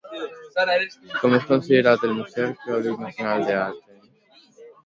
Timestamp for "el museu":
2.09-2.47